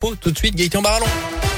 Tout 0.00 0.30
de 0.30 0.38
suite, 0.38 0.56
Gaëtan 0.56 0.80
Barallon. 0.80 1.49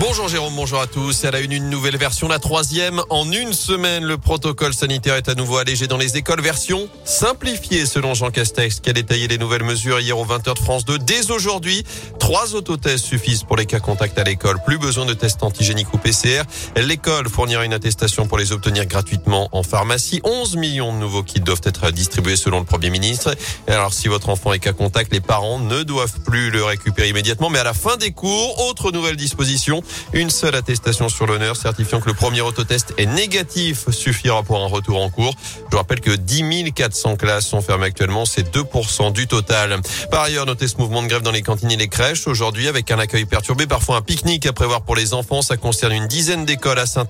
Bonjour 0.00 0.28
Jérôme, 0.28 0.54
bonjour 0.56 0.80
à 0.80 0.86
tous. 0.86 1.24
Elle 1.24 1.34
a 1.34 1.40
une, 1.40 1.52
une 1.52 1.68
nouvelle 1.68 1.98
version, 1.98 2.26
la 2.26 2.38
troisième. 2.38 3.02
En 3.10 3.30
une 3.30 3.52
semaine, 3.52 4.02
le 4.02 4.16
protocole 4.16 4.72
sanitaire 4.72 5.16
est 5.16 5.28
à 5.28 5.34
nouveau 5.34 5.58
allégé 5.58 5.88
dans 5.88 5.98
les 5.98 6.16
écoles. 6.16 6.40
Version 6.40 6.88
simplifiée 7.04 7.84
selon 7.84 8.14
Jean 8.14 8.30
Castex 8.30 8.80
qui 8.80 8.88
a 8.88 8.94
détaillé 8.94 9.28
les 9.28 9.36
nouvelles 9.36 9.62
mesures 9.62 10.00
hier 10.00 10.18
au 10.18 10.24
20h 10.24 10.54
de 10.54 10.58
France 10.58 10.86
2. 10.86 11.00
Dès 11.00 11.30
aujourd'hui, 11.30 11.84
trois 12.18 12.54
autotests 12.54 13.04
suffisent 13.04 13.42
pour 13.42 13.58
les 13.58 13.66
cas 13.66 13.78
contacts 13.78 14.18
à 14.18 14.24
l'école. 14.24 14.56
Plus 14.64 14.78
besoin 14.78 15.04
de 15.04 15.12
tests 15.12 15.42
antigéniques 15.42 15.92
ou 15.92 15.98
PCR. 15.98 16.44
L'école 16.76 17.28
fournira 17.28 17.66
une 17.66 17.74
attestation 17.74 18.26
pour 18.26 18.38
les 18.38 18.52
obtenir 18.52 18.86
gratuitement 18.86 19.50
en 19.52 19.62
pharmacie. 19.62 20.22
11 20.24 20.56
millions 20.56 20.94
de 20.94 20.98
nouveaux 20.98 21.24
kits 21.24 21.40
doivent 21.40 21.60
être 21.64 21.90
distribués 21.90 22.36
selon 22.36 22.60
le 22.60 22.64
Premier 22.64 22.88
ministre. 22.88 23.34
Alors 23.68 23.92
si 23.92 24.08
votre 24.08 24.30
enfant 24.30 24.54
est 24.54 24.60
cas 24.60 24.72
contact, 24.72 25.12
les 25.12 25.20
parents 25.20 25.58
ne 25.58 25.82
doivent 25.82 26.20
plus 26.24 26.50
le 26.50 26.64
récupérer 26.64 27.10
immédiatement. 27.10 27.50
Mais 27.50 27.58
à 27.58 27.64
la 27.64 27.74
fin 27.74 27.98
des 27.98 28.12
cours, 28.12 28.66
autre 28.66 28.92
nouvelle 28.92 29.16
disposition. 29.16 29.82
Une 30.12 30.30
seule 30.30 30.54
attestation 30.54 31.08
sur 31.08 31.26
l'honneur 31.26 31.56
certifiant 31.56 32.00
que 32.00 32.08
le 32.08 32.14
premier 32.14 32.40
autotest 32.40 32.94
est 32.96 33.06
négatif 33.06 33.90
suffira 33.90 34.42
pour 34.42 34.58
un 34.62 34.66
retour 34.66 35.02
en 35.02 35.10
cours. 35.10 35.34
Je 35.70 35.76
rappelle 35.76 36.00
que 36.00 36.10
10 36.10 36.72
400 36.72 37.16
classes 37.16 37.46
sont 37.46 37.60
fermées 37.60 37.86
actuellement, 37.86 38.24
c'est 38.24 38.54
2% 38.54 39.12
du 39.12 39.26
total. 39.26 39.80
Par 40.10 40.22
ailleurs, 40.22 40.46
notez 40.46 40.68
ce 40.68 40.76
mouvement 40.76 41.02
de 41.02 41.08
grève 41.08 41.22
dans 41.22 41.30
les 41.30 41.42
cantines 41.42 41.70
et 41.70 41.76
les 41.76 41.88
crèches 41.88 42.26
aujourd'hui 42.26 42.68
avec 42.68 42.90
un 42.90 42.98
accueil 42.98 43.24
perturbé, 43.24 43.66
parfois 43.66 43.96
un 43.96 44.02
pique-nique 44.02 44.46
à 44.46 44.52
prévoir 44.52 44.82
pour 44.82 44.96
les 44.96 45.14
enfants. 45.14 45.42
Ça 45.42 45.56
concerne 45.56 45.92
une 45.92 46.06
dizaine 46.06 46.44
d'écoles 46.44 46.78
à 46.78 46.86
saint 46.86 47.06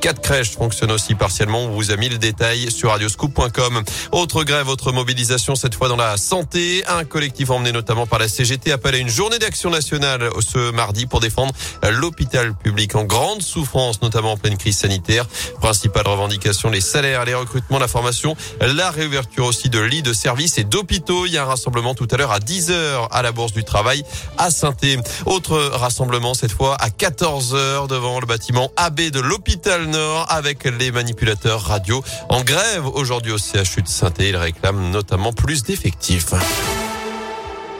Quatre 0.00 0.20
crèches 0.20 0.52
fonctionnent 0.52 0.92
aussi 0.92 1.14
partiellement. 1.14 1.60
On 1.60 1.70
vous 1.70 1.90
a 1.90 1.96
mis 1.96 2.08
le 2.08 2.18
détail 2.18 2.70
sur 2.70 2.90
radioscoop.com. 2.90 3.82
Autre 4.12 4.44
grève, 4.44 4.68
autre 4.68 4.90
mobilisation, 4.92 5.54
cette 5.54 5.74
fois 5.74 5.88
dans 5.88 5.96
la 5.96 6.16
santé. 6.16 6.82
Un 6.88 7.04
collectif 7.04 7.50
emmené 7.50 7.72
notamment 7.72 8.06
par 8.06 8.18
la 8.18 8.28
CGT 8.28 8.72
appelle 8.72 8.94
à 8.94 8.98
une 8.98 9.08
journée 9.08 9.38
d'action 9.38 9.70
nationale 9.70 10.30
ce 10.40 10.70
mardi 10.70 11.06
pour 11.06 11.20
défendre 11.20 11.54
l'hôpital 11.90 12.23
public 12.62 12.94
en 12.94 13.04
grande 13.04 13.42
souffrance, 13.42 14.02
notamment 14.02 14.32
en 14.32 14.36
pleine 14.36 14.56
crise 14.56 14.78
sanitaire. 14.78 15.26
Principale 15.60 16.06
revendication, 16.06 16.70
les 16.70 16.80
salaires, 16.80 17.24
les 17.24 17.34
recrutements, 17.34 17.78
la 17.78 17.88
formation, 17.88 18.36
la 18.60 18.90
réouverture 18.90 19.46
aussi 19.46 19.68
de 19.70 19.80
lits 19.80 20.02
de 20.02 20.12
services 20.12 20.58
et 20.58 20.64
d'hôpitaux. 20.64 21.26
Il 21.26 21.32
y 21.32 21.38
a 21.38 21.42
un 21.42 21.46
rassemblement 21.46 21.94
tout 21.94 22.08
à 22.10 22.16
l'heure 22.16 22.32
à 22.32 22.38
10h 22.38 23.08
à 23.10 23.22
la 23.22 23.32
Bourse 23.32 23.52
du 23.52 23.64
Travail 23.64 24.04
à 24.38 24.50
saint 24.50 24.74
Autre 25.26 25.58
rassemblement 25.72 26.34
cette 26.34 26.52
fois 26.52 26.76
à 26.80 26.88
14h 26.88 27.88
devant 27.88 28.20
le 28.20 28.26
bâtiment 28.26 28.70
AB 28.76 29.10
de 29.10 29.20
l'hôpital 29.20 29.86
Nord 29.86 30.26
avec 30.28 30.64
les 30.64 30.90
manipulateurs 30.90 31.62
radio 31.62 32.02
en 32.28 32.42
grève 32.42 32.86
aujourd'hui 32.86 33.32
au 33.32 33.38
CHU 33.38 33.82
de 33.82 33.88
saint 33.88 34.12
Ils 34.18 34.36
réclament 34.36 34.90
notamment 34.90 35.32
plus 35.32 35.62
d'effectifs. 35.62 36.32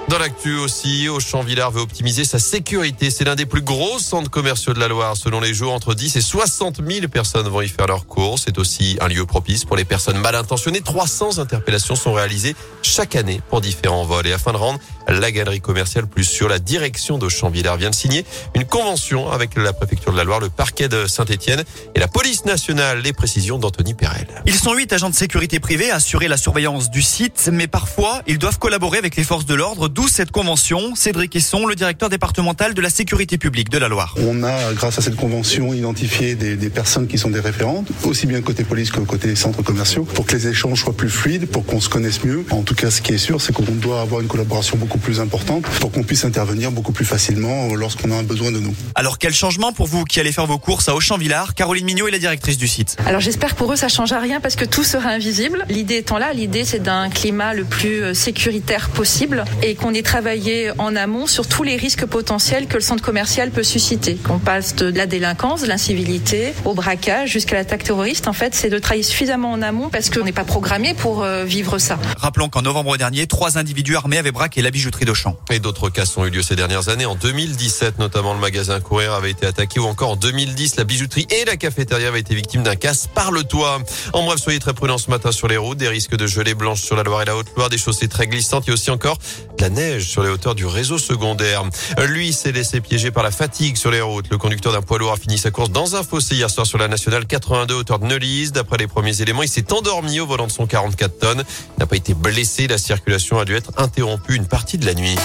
Dans 0.08 0.18
l'actu 0.18 0.54
aussi, 0.56 1.08
Auchan-Villard 1.08 1.70
veut 1.70 1.80
optimiser 1.80 2.24
sa 2.24 2.38
sécurité. 2.38 3.10
C'est 3.10 3.24
l'un 3.24 3.36
des 3.36 3.46
plus 3.46 3.62
gros 3.62 3.98
centres 3.98 4.30
commerciaux 4.30 4.74
de 4.74 4.78
la 4.78 4.86
Loire. 4.86 5.16
Selon 5.16 5.40
les 5.40 5.54
jours, 5.54 5.72
entre 5.72 5.94
10 5.94 6.16
et 6.16 6.20
60 6.20 6.82
000 6.86 7.08
personnes 7.08 7.48
vont 7.48 7.62
y 7.62 7.68
faire 7.68 7.86
leurs 7.86 8.06
courses. 8.06 8.42
C'est 8.44 8.58
aussi 8.58 8.98
un 9.00 9.08
lieu 9.08 9.24
propice 9.24 9.64
pour 9.64 9.76
les 9.76 9.86
personnes 9.86 10.18
mal 10.18 10.34
intentionnées. 10.34 10.82
300 10.82 11.38
interpellations 11.38 11.96
sont 11.96 12.12
réalisées 12.12 12.54
chaque 12.82 13.16
année 13.16 13.40
pour 13.48 13.62
différents 13.62 14.04
vols. 14.04 14.26
Et 14.26 14.32
afin 14.34 14.52
de 14.52 14.58
rendre 14.58 14.78
la 15.08 15.32
galerie 15.32 15.62
commerciale 15.62 16.06
plus 16.06 16.24
sûre, 16.24 16.48
la 16.48 16.58
direction 16.58 17.16
d'Auchan-Villard 17.16 17.78
vient 17.78 17.90
de 17.90 17.94
signer 17.94 18.26
une 18.54 18.66
convention 18.66 19.30
avec 19.30 19.56
la 19.56 19.72
préfecture 19.72 20.12
de 20.12 20.18
la 20.18 20.24
Loire, 20.24 20.40
le 20.40 20.50
parquet 20.50 20.88
de 20.88 21.06
Saint-Etienne 21.06 21.64
et 21.94 21.98
la 21.98 22.08
police 22.08 22.44
nationale. 22.44 23.00
Les 23.00 23.14
précisions 23.14 23.58
d'Anthony 23.58 23.94
Perel. 23.94 24.28
Ils 24.44 24.54
sont 24.54 24.74
huit 24.74 24.92
agents 24.92 25.10
de 25.10 25.14
sécurité 25.14 25.60
privés 25.60 25.90
à 25.90 25.96
assurer 25.96 26.28
la 26.28 26.36
surveillance 26.36 26.90
du 26.90 27.00
site, 27.00 27.48
mais 27.50 27.68
parfois, 27.68 28.20
ils 28.26 28.38
doivent 28.38 28.58
collaborer 28.58 28.98
avec 28.98 29.16
les 29.16 29.24
forces 29.24 29.46
de 29.46 29.54
l'ordre 29.54 29.88
D'où 29.94 30.08
cette 30.08 30.32
convention. 30.32 30.96
Cédric 30.96 31.36
Esson, 31.36 31.66
le 31.66 31.76
directeur 31.76 32.08
départemental 32.08 32.74
de 32.74 32.80
la 32.80 32.90
sécurité 32.90 33.38
publique 33.38 33.68
de 33.68 33.78
la 33.78 33.86
Loire. 33.86 34.16
On 34.18 34.42
a, 34.42 34.72
grâce 34.72 34.98
à 34.98 35.02
cette 35.02 35.14
convention, 35.14 35.72
identifié 35.72 36.34
des, 36.34 36.56
des 36.56 36.68
personnes 36.68 37.06
qui 37.06 37.16
sont 37.16 37.30
des 37.30 37.38
référentes, 37.38 37.86
aussi 38.02 38.26
bien 38.26 38.40
côté 38.40 38.64
police 38.64 38.90
que 38.90 38.98
côté 38.98 39.36
centres 39.36 39.62
commerciaux, 39.62 40.02
pour 40.02 40.26
que 40.26 40.34
les 40.34 40.48
échanges 40.48 40.82
soient 40.82 40.96
plus 40.96 41.08
fluides, 41.08 41.46
pour 41.46 41.64
qu'on 41.64 41.80
se 41.80 41.88
connaisse 41.88 42.24
mieux. 42.24 42.44
En 42.50 42.62
tout 42.62 42.74
cas, 42.74 42.90
ce 42.90 43.02
qui 43.02 43.12
est 43.12 43.18
sûr, 43.18 43.40
c'est 43.40 43.52
qu'on 43.52 43.62
doit 43.62 44.00
avoir 44.00 44.20
une 44.20 44.26
collaboration 44.26 44.76
beaucoup 44.76 44.98
plus 44.98 45.20
importante 45.20 45.62
pour 45.62 45.92
qu'on 45.92 46.02
puisse 46.02 46.24
intervenir 46.24 46.72
beaucoup 46.72 46.90
plus 46.90 47.04
facilement 47.04 47.72
lorsqu'on 47.76 48.10
a 48.10 48.16
un 48.16 48.24
besoin 48.24 48.50
de 48.50 48.58
nous. 48.58 48.74
Alors, 48.96 49.18
quel 49.18 49.32
changement 49.32 49.72
pour 49.72 49.86
vous 49.86 50.02
qui 50.02 50.18
allez 50.18 50.32
faire 50.32 50.46
vos 50.46 50.58
courses 50.58 50.88
à 50.88 50.96
Auchan-Villard 50.96 51.54
Caroline 51.54 51.84
Mignot 51.84 52.08
est 52.08 52.10
la 52.10 52.18
directrice 52.18 52.58
du 52.58 52.66
site. 52.66 52.96
Alors, 53.06 53.20
j'espère 53.20 53.54
pour 53.54 53.72
eux, 53.72 53.76
ça 53.76 53.86
change 53.86 54.10
à 54.10 54.18
rien 54.18 54.40
parce 54.40 54.56
que 54.56 54.64
tout 54.64 54.82
sera 54.82 55.10
invisible. 55.10 55.64
L'idée 55.68 55.98
étant 55.98 56.18
là, 56.18 56.32
l'idée, 56.32 56.64
c'est 56.64 56.82
d'un 56.82 57.10
climat 57.10 57.54
le 57.54 57.62
plus 57.62 58.02
euh, 58.02 58.12
sécuritaire 58.12 58.88
possible 58.88 59.44
et 59.62 59.76
qu'on 59.84 59.92
ait 59.92 60.02
travailler 60.02 60.70
en 60.78 60.96
amont 60.96 61.26
sur 61.26 61.46
tous 61.46 61.62
les 61.62 61.76
risques 61.76 62.06
potentiels 62.06 62.68
que 62.68 62.76
le 62.76 62.80
centre 62.80 63.02
commercial 63.02 63.50
peut 63.50 63.62
susciter. 63.62 64.14
Qu'on 64.14 64.38
passe 64.38 64.74
de 64.76 64.86
la 64.86 65.04
délinquance, 65.04 65.60
de 65.60 65.66
l'incivilité, 65.66 66.54
au 66.64 66.72
braquage, 66.72 67.28
jusqu'à 67.28 67.56
l'attaque 67.56 67.84
terroriste. 67.84 68.26
En 68.26 68.32
fait, 68.32 68.54
c'est 68.54 68.70
de 68.70 68.78
travailler 68.78 69.02
suffisamment 69.02 69.52
en 69.52 69.60
amont 69.60 69.90
parce 69.90 70.08
qu'on 70.08 70.24
n'est 70.24 70.32
pas 70.32 70.44
programmé 70.44 70.94
pour 70.94 71.22
euh, 71.22 71.44
vivre 71.44 71.76
ça. 71.76 71.98
Rappelons 72.16 72.48
qu'en 72.48 72.62
novembre 72.62 72.96
dernier, 72.96 73.26
trois 73.26 73.58
individus 73.58 73.94
armés 73.94 74.16
avaient 74.16 74.32
braqué 74.32 74.62
la 74.62 74.70
bijouterie 74.70 75.04
d'Auchan. 75.04 75.36
Et 75.50 75.58
d'autres 75.58 75.90
cas 75.90 76.04
ont 76.16 76.24
eu 76.24 76.30
lieu 76.30 76.40
ces 76.40 76.56
dernières 76.56 76.88
années. 76.88 77.04
En 77.04 77.14
2017, 77.14 77.98
notamment, 77.98 78.32
le 78.32 78.40
magasin 78.40 78.80
Courir 78.80 79.12
avait 79.12 79.32
été 79.32 79.44
attaqué 79.44 79.80
ou 79.80 79.84
encore 79.84 80.12
en 80.12 80.16
2010, 80.16 80.76
la 80.76 80.84
bijouterie 80.84 81.26
et 81.28 81.44
la 81.44 81.58
cafétéria 81.58 82.08
avaient 82.08 82.20
été 82.20 82.34
victimes 82.34 82.62
d'un 82.62 82.76
casse 82.76 83.06
par 83.06 83.32
le 83.32 83.44
toit. 83.44 83.80
En 84.14 84.24
bref, 84.24 84.40
soyez 84.40 84.60
très 84.60 84.72
prudents 84.72 84.96
ce 84.96 85.10
matin 85.10 85.30
sur 85.30 85.46
les 85.46 85.58
routes. 85.58 85.76
Des 85.76 85.88
risques 85.88 86.16
de 86.16 86.26
gelée 86.26 86.54
blanche 86.54 86.80
sur 86.80 86.96
la 86.96 87.02
Loire 87.02 87.20
et 87.20 87.26
la 87.26 87.36
Haute-Loire, 87.36 87.68
des 87.68 87.76
chaussées 87.76 88.08
très 88.08 88.26
glissantes 88.26 88.66
et 88.66 88.72
aussi 88.72 88.90
encore 88.90 89.18
de 89.58 89.62
la 89.62 89.73
neige 89.74 90.08
sur 90.08 90.22
les 90.22 90.30
hauteurs 90.30 90.54
du 90.54 90.66
réseau 90.66 90.98
secondaire. 90.98 91.64
Lui 92.06 92.32
s'est 92.32 92.52
laissé 92.52 92.80
piéger 92.80 93.10
par 93.10 93.22
la 93.22 93.30
fatigue 93.30 93.76
sur 93.76 93.90
les 93.90 94.00
routes. 94.00 94.30
Le 94.30 94.38
conducteur 94.38 94.72
d'un 94.72 94.82
poids 94.82 94.98
lourd 94.98 95.12
a 95.12 95.16
fini 95.16 95.38
sa 95.38 95.50
course 95.50 95.70
dans 95.70 95.96
un 95.96 96.02
fossé 96.02 96.36
hier 96.36 96.50
soir 96.50 96.66
sur 96.66 96.78
la 96.78 96.88
nationale 96.88 97.26
82 97.26 97.74
hauteur 97.74 97.98
de 97.98 98.06
Neulise. 98.06 98.52
D'après 98.52 98.78
les 98.78 98.86
premiers 98.86 99.20
éléments, 99.20 99.42
il 99.42 99.48
s'est 99.48 99.72
endormi 99.72 100.20
au 100.20 100.26
volant 100.26 100.46
de 100.46 100.52
son 100.52 100.66
44 100.66 101.18
tonnes. 101.18 101.44
Il 101.76 101.80
n'a 101.80 101.86
pas 101.86 101.96
été 101.96 102.14
blessé. 102.14 102.66
La 102.68 102.78
circulation 102.78 103.38
a 103.38 103.44
dû 103.44 103.54
être 103.54 103.72
interrompue 103.76 104.34
une 104.36 104.46
partie 104.46 104.78
de 104.78 104.86
la 104.86 104.94
nuit. 104.94 105.16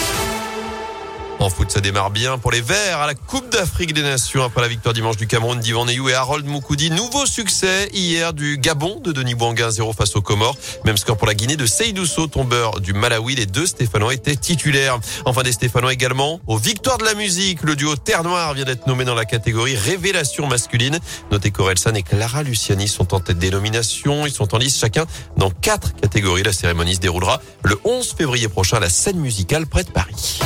En 1.42 1.50
foot, 1.50 1.72
ça 1.72 1.80
démarre 1.80 2.12
bien 2.12 2.38
pour 2.38 2.52
les 2.52 2.60
Verts 2.60 3.00
à 3.00 3.08
la 3.08 3.16
Coupe 3.16 3.50
d'Afrique 3.50 3.94
des 3.94 4.02
Nations 4.02 4.44
après 4.44 4.62
la 4.62 4.68
victoire 4.68 4.94
dimanche 4.94 5.16
du 5.16 5.26
Cameroun 5.26 5.58
d'Ivan 5.58 5.86
Neyou 5.86 6.10
et 6.10 6.14
Harold 6.14 6.46
Moukoudi. 6.46 6.92
Nouveau 6.92 7.26
succès 7.26 7.90
hier 7.94 8.34
du 8.34 8.58
Gabon 8.58 9.00
de 9.00 9.14
Denis 9.14 9.36
Bouanga 9.36 9.72
0 9.72 9.94
face 9.94 10.18
aux 10.18 10.22
Comores. 10.22 10.58
Même 10.84 10.98
score 10.98 11.16
pour 11.16 11.28
la 11.28 11.36
Guinée 11.36 11.56
de 11.56 11.66
Seydousso, 11.66 12.28
tombeur 12.28 12.82
du 12.82 12.92
Malawi. 12.92 13.36
Les 13.36 13.46
deux 13.46 13.66
Stéphanois 13.66 14.16
étaient 14.16 14.36
titulaires. 14.36 15.00
Enfin 15.24 15.44
des 15.44 15.54
Stéphanois 15.54 15.94
également 15.94 16.42
aux 16.46 16.58
victoires 16.58 16.98
de 16.98 17.06
la 17.06 17.14
musique. 17.14 17.64
Le 17.64 17.78
duo 17.78 17.96
Terre 17.96 18.24
Noire 18.24 18.54
vient 18.54 18.66
d'être 18.66 18.86
nommé 18.86 19.06
dans 19.06 19.16
la 19.16 19.24
catégorie 19.24 19.78
révélation 19.78 20.46
masculine. 20.46 21.00
Notez 21.32 21.52
qu'Orelsan 21.52 21.96
et 21.96 22.04
Clara 22.04 22.44
Luciani 22.44 22.90
sont 22.90 23.14
en 23.14 23.22
tête 23.22 23.40
des 23.40 23.52
nominations. 23.52 24.26
Ils 24.26 24.34
sont 24.34 24.54
en 24.54 24.58
lice 24.58 24.78
chacun 24.78 25.06
dans 25.38 25.52
quatre 25.52 25.96
catégories. 25.96 26.44
La 26.44 26.52
cérémonie 26.52 26.96
se 26.96 27.00
déroulera 27.00 27.42
le 27.64 27.80
11 27.86 28.14
février 28.18 28.50
prochain 28.50 28.76
à 28.76 28.82
la 28.82 28.90
scène 28.90 29.20
musicale 29.20 29.68
près 29.68 29.86
de 29.86 29.92
Paris. 29.92 30.42